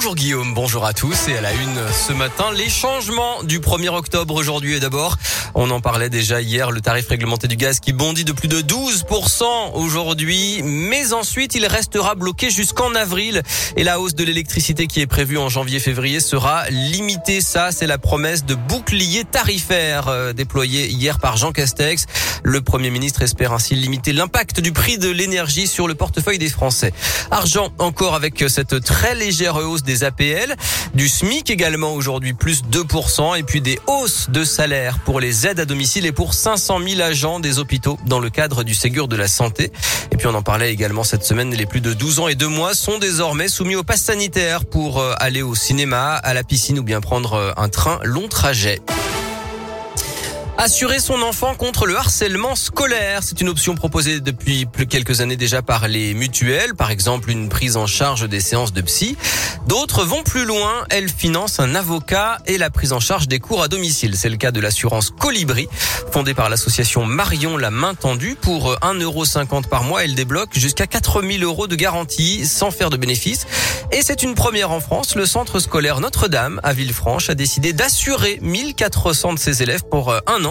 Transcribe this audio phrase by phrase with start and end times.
[0.00, 3.90] Bonjour Guillaume, bonjour à tous et à la une ce matin, les changements du 1er
[3.90, 5.18] octobre aujourd'hui et d'abord,
[5.54, 8.62] on en parlait déjà hier, le tarif réglementé du gaz qui bondit de plus de
[8.62, 9.44] 12%
[9.74, 13.42] aujourd'hui, mais ensuite il restera bloqué jusqu'en avril
[13.76, 17.42] et la hausse de l'électricité qui est prévue en janvier-février sera limitée.
[17.42, 22.06] Ça, c'est la promesse de bouclier tarifaire euh, déployé hier par Jean Castex.
[22.42, 26.48] Le Premier ministre espère ainsi limiter l'impact du prix de l'énergie sur le portefeuille des
[26.48, 26.94] Français.
[27.30, 30.56] Argent encore avec cette très légère hausse des APL,
[30.94, 35.60] du SMIC également aujourd'hui plus 2% et puis des hausses de salaire pour les aides
[35.60, 39.16] à domicile et pour 500 000 agents des hôpitaux dans le cadre du Ségur de
[39.16, 39.72] la santé.
[40.12, 42.46] Et puis on en parlait également cette semaine, les plus de 12 ans et 2
[42.48, 46.78] mois sont désormais soumis au pass sanitaire pour euh, aller au cinéma, à la piscine
[46.78, 48.80] ou bien prendre euh, un train long trajet.
[50.62, 55.38] Assurer son enfant contre le harcèlement scolaire, c'est une option proposée depuis plus quelques années
[55.38, 59.16] déjà par les mutuelles, par exemple une prise en charge des séances de psy.
[59.68, 63.62] D'autres vont plus loin, elles financent un avocat et la prise en charge des cours
[63.62, 64.18] à domicile.
[64.18, 65.66] C'est le cas de l'assurance Colibri,
[66.12, 68.36] fondée par l'association Marion la main tendue.
[68.38, 73.46] Pour 1,50€ par mois, elle débloque jusqu'à 4000 euros de garantie sans faire de bénéfices.
[73.92, 75.14] Et c'est une première en France.
[75.14, 80.44] Le centre scolaire Notre-Dame à Villefranche a décidé d'assurer 1400 de ses élèves pour un
[80.44, 80.49] an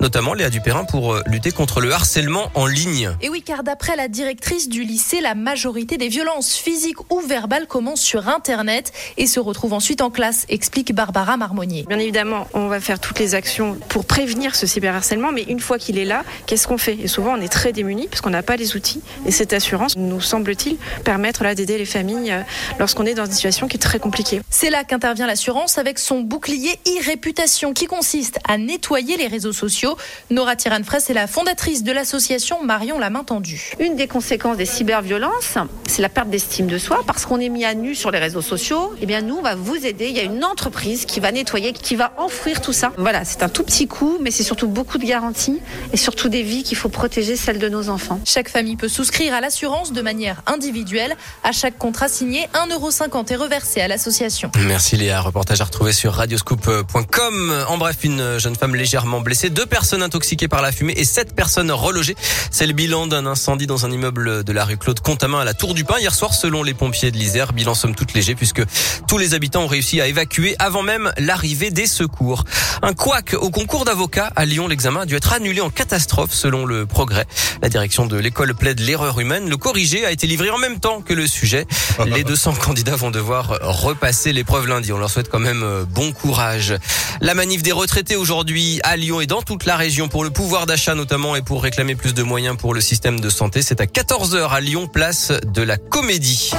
[0.00, 3.10] notamment Léa Dupérin pour euh, lutter contre le harcèlement en ligne.
[3.20, 7.66] Et oui, car d'après la directrice du lycée, la majorité des violences physiques ou verbales
[7.66, 11.84] commencent sur Internet et se retrouvent ensuite en classe, explique Barbara Marmonnier.
[11.88, 15.78] Bien évidemment, on va faire toutes les actions pour prévenir ce cyberharcèlement, mais une fois
[15.78, 16.98] qu'il est là, qu'est-ce qu'on fait?
[17.02, 19.02] Et souvent, on est très démunis parce qu'on n'a pas les outils.
[19.26, 22.40] Et cette assurance nous semble-t-il permettre là d'aider les familles euh,
[22.78, 24.40] lorsqu'on est dans une situation qui est très compliquée.
[24.50, 29.96] C'est là qu'intervient l'assurance avec son bouclier e-réputation qui consiste à nettoyer les réseaux sociaux.
[30.30, 33.72] Nora Tiran-Fraisse est la fondatrice de l'association Marion la main tendue.
[33.80, 37.64] Une des conséquences des cyberviolences, c'est la perte d'estime de soi parce qu'on est mis
[37.64, 38.92] à nu sur les réseaux sociaux.
[39.02, 40.06] Eh bien, nous, on va vous aider.
[40.06, 42.92] Il y a une entreprise qui va nettoyer, qui va enfouir tout ça.
[42.96, 45.60] Voilà, c'est un tout petit coup, mais c'est surtout beaucoup de garanties
[45.92, 48.20] et surtout des vies qu'il faut protéger, celles de nos enfants.
[48.24, 51.16] Chaque famille peut souscrire à l'assurance de manière individuelle.
[51.42, 54.52] À chaque contrat signé, 1,50€ est reversé à l'association.
[54.66, 55.20] Merci Léa.
[55.20, 57.64] Reportage à retrouver sur radioscoop.com.
[57.68, 61.34] En bref, une jeune femme légèrement blessé, deux personnes intoxiquées par la fumée et sept
[61.34, 62.14] personnes relogées.
[62.50, 65.54] C'est le bilan d'un incendie dans un immeuble de la rue Claude Contamin à la
[65.54, 67.52] Tour du Pin hier soir selon les pompiers de l'Isère.
[67.52, 68.62] Bilan somme toute léger puisque
[69.08, 72.44] tous les habitants ont réussi à évacuer avant même l'arrivée des secours.
[72.82, 74.68] Un couac au concours d'avocats à Lyon.
[74.68, 77.26] L'examen a dû être annulé en catastrophe selon le progrès.
[77.62, 79.48] La direction de l'école plaide l'erreur humaine.
[79.48, 81.66] Le corrigé a été livré en même temps que le sujet.
[82.06, 84.92] Les 200 candidats vont devoir repasser l'épreuve lundi.
[84.92, 86.74] On leur souhaite quand même euh, bon courage.
[87.20, 90.66] La manif des retraités aujourd'hui à Lyon et dans toute la région pour le pouvoir
[90.66, 93.62] d'achat notamment et pour réclamer plus de moyens pour le système de santé.
[93.62, 96.52] C'est à 14h à Lyon, place de la Comédie.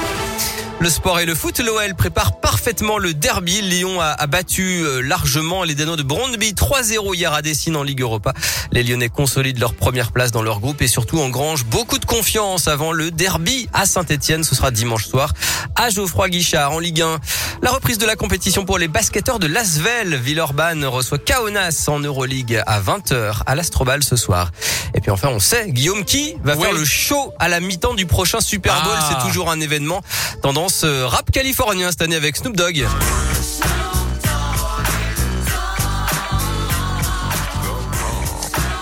[0.79, 3.61] Le sport et le foot, l'OL prépare parfaitement le derby.
[3.61, 8.01] Lyon a, battu euh, largement les Danois de Brondby 3-0 hier à Dessine en Ligue
[8.01, 8.33] Europa.
[8.71, 12.67] Les Lyonnais consolident leur première place dans leur groupe et surtout engrangent beaucoup de confiance
[12.67, 14.43] avant le derby à Saint-Etienne.
[14.43, 15.33] Ce sera dimanche soir
[15.75, 17.19] à Geoffroy Guichard en Ligue 1.
[17.65, 20.13] La reprise de la compétition pour les basketteurs de Lasvel.
[20.13, 24.51] Villeurbanne reçoit Kaunas en Euroleague à 20h à l'Astrobal ce soir.
[24.93, 28.05] Et puis enfin, on sait, Guillaume, qui va faire le show à la mi-temps du
[28.05, 28.93] prochain Super Bowl.
[28.95, 29.09] Ah.
[29.09, 30.03] C'est toujours un événement.
[30.43, 32.85] Tendance euh, rap californien cette année avec Snoop Dogg.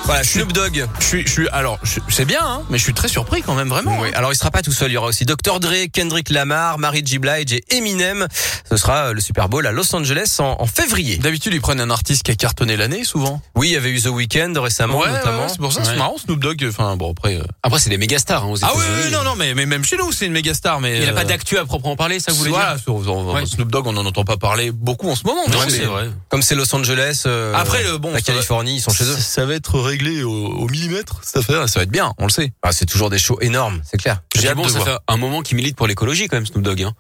[0.06, 0.86] Voilà, Snoop Dogg.
[1.00, 3.56] Je suis, je suis, alors, je- c'est bien, hein, mais je suis très surpris quand
[3.56, 4.00] même, vraiment.
[4.02, 6.78] Oui, alors il sera pas tout seul, il y aura aussi Dr Dre, Kendrick Lamar,
[6.78, 7.20] Mary J.
[7.20, 8.28] Blige et Eminem.
[8.70, 11.18] Ce sera euh, le Super Bowl à Los Angeles en, en février.
[11.18, 13.42] D'habitude, ils prennent un artiste qui a cartonné l'année, souvent.
[13.56, 15.44] Oui, il y avait eu The Weeknd récemment Ouais, notamment.
[15.44, 15.96] ouais, c'est pour ça, c'est Ouais.
[15.98, 16.66] marrant, Snoop Dogg.
[16.68, 17.38] Enfin, bon, après.
[17.38, 19.66] euh, Après, c'est des méga stars hein, aux Ah oui, oui, non, non, mais, mais
[19.66, 20.96] même chez nous, c'est une méga star, mais.
[20.98, 23.02] Il n'y a euh, pas d'actu à proprement parler, ça vous voulez voilà, dire sur-
[23.04, 23.46] sur- Ouais.
[23.46, 25.42] Snoop Dogg, on n'en entend pas parler beaucoup en ce moment.
[25.50, 26.10] Non, mais c'est vrai.
[26.28, 29.14] Comme c'est Los Angeles, euh, Après, le bon, la va- Californie, ils sont chez eux.
[29.16, 31.68] Ça, ça va être réglé au, au millimètre, cette affaire.
[31.70, 32.52] Ça va être bien, on le sait.
[32.64, 34.22] Ah, c'est toujours des shows énormes, c'est clair.
[34.36, 34.88] J'ai hâte bon, de ça voir.
[34.88, 36.82] fait un moment qu'il milite pour l'écologie quand même, Snoop Dogg.
[36.84, 36.94] Hein.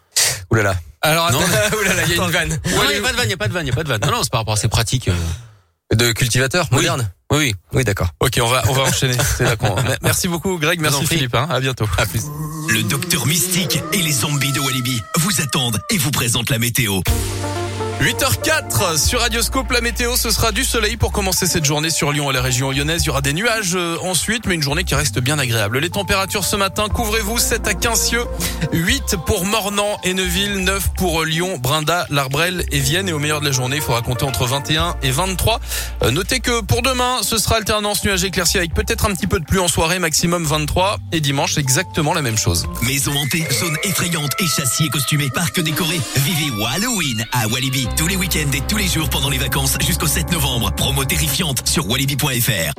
[0.51, 0.75] Ouh là là.
[1.01, 1.77] Alors, Non, attends.
[1.77, 2.49] Ouh là là, il y a une vanne.
[2.49, 3.71] non, il n'y a pas de vanne, il n'y a pas de vanne, il n'y
[3.71, 4.01] a pas de vanne.
[4.05, 5.07] Non, non, c'est par rapport à ses pratiques.
[5.09, 5.15] euh.
[5.95, 6.77] De cultivateurs Oui.
[6.77, 7.09] modernes.
[7.31, 7.55] Oui, oui.
[7.73, 8.09] Oui, d'accord.
[8.19, 9.17] Ok, on va, on va enchaîner.
[9.39, 9.55] Là
[10.01, 10.79] Merci beaucoup, Greg.
[10.79, 11.05] Merci.
[11.05, 11.35] Philippe.
[11.35, 11.47] Hein.
[11.51, 11.85] À bientôt.
[11.97, 12.21] À plus.
[12.69, 17.01] Le docteur Mystique et les zombies de Walibi vous attendent et vous présentent la météo.
[18.03, 22.29] 8h04 sur Radioscope, la météo, ce sera du soleil pour commencer cette journée sur Lyon
[22.31, 23.03] et la région lyonnaise.
[23.03, 25.79] Il y aura des nuages euh, ensuite, mais une journée qui reste bien agréable.
[25.79, 28.25] Les températures ce matin, couvrez-vous 7 à 15 cieux,
[28.73, 33.07] 8 pour Mornan et Neuville, 9 pour Lyon, Brinda, L'Arbrel et Vienne.
[33.07, 35.61] Et au meilleur de la journée, il faudra compter entre 21 et 23.
[36.03, 39.39] Euh, notez que pour demain, ce sera alternance nuages éclaircies avec peut-être un petit peu
[39.39, 40.97] de pluie en soirée, maximum 23.
[41.13, 42.67] Et dimanche, exactement la même chose.
[42.81, 46.01] Maison hantée, zone effrayante et châssis costumé, parc décoré.
[46.17, 50.07] Vivez Halloween à Walibi tous les week-ends et tous les jours pendant les vacances jusqu'au
[50.07, 50.71] 7 novembre.
[50.75, 52.73] Promo terrifiante sur walibi.fr.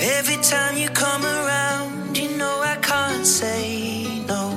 [0.00, 4.52] Every time you come around, you know I can't say no.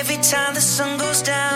[0.00, 1.55] Every time the sun goes down,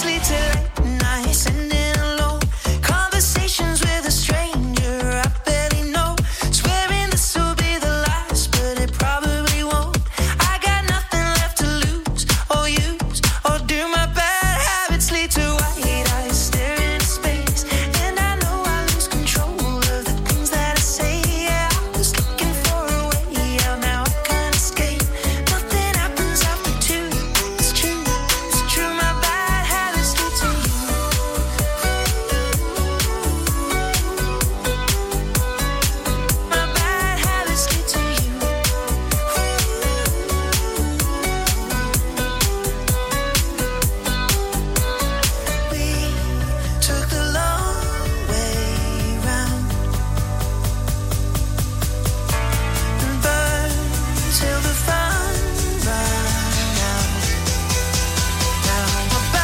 [0.00, 0.39] sleep